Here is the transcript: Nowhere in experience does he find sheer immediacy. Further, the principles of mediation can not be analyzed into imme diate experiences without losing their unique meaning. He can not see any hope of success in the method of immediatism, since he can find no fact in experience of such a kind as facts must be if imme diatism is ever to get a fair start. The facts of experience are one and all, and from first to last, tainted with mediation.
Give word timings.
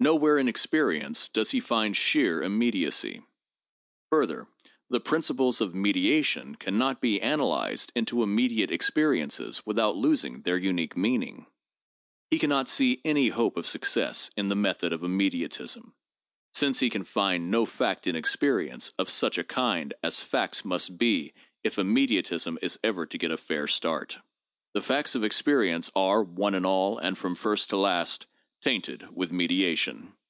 Nowhere 0.00 0.38
in 0.38 0.46
experience 0.46 1.26
does 1.26 1.50
he 1.50 1.58
find 1.58 1.96
sheer 1.96 2.40
immediacy. 2.40 3.20
Further, 4.10 4.46
the 4.88 5.00
principles 5.00 5.60
of 5.60 5.74
mediation 5.74 6.54
can 6.54 6.78
not 6.78 7.00
be 7.00 7.20
analyzed 7.20 7.90
into 7.96 8.18
imme 8.24 8.48
diate 8.48 8.70
experiences 8.70 9.66
without 9.66 9.96
losing 9.96 10.42
their 10.42 10.56
unique 10.56 10.96
meaning. 10.96 11.46
He 12.30 12.38
can 12.38 12.48
not 12.48 12.68
see 12.68 13.00
any 13.04 13.30
hope 13.30 13.56
of 13.56 13.66
success 13.66 14.30
in 14.36 14.46
the 14.46 14.54
method 14.54 14.92
of 14.92 15.00
immediatism, 15.00 15.90
since 16.54 16.78
he 16.78 16.90
can 16.90 17.02
find 17.02 17.50
no 17.50 17.66
fact 17.66 18.06
in 18.06 18.14
experience 18.14 18.92
of 19.00 19.10
such 19.10 19.36
a 19.36 19.42
kind 19.42 19.94
as 20.04 20.22
facts 20.22 20.64
must 20.64 20.96
be 20.96 21.32
if 21.64 21.74
imme 21.74 22.06
diatism 22.06 22.56
is 22.62 22.78
ever 22.84 23.04
to 23.06 23.18
get 23.18 23.32
a 23.32 23.36
fair 23.36 23.66
start. 23.66 24.18
The 24.74 24.80
facts 24.80 25.16
of 25.16 25.24
experience 25.24 25.90
are 25.96 26.22
one 26.22 26.54
and 26.54 26.64
all, 26.66 26.98
and 26.98 27.18
from 27.18 27.34
first 27.34 27.70
to 27.70 27.76
last, 27.76 28.26
tainted 28.60 29.06
with 29.14 29.30
mediation. 29.30 30.12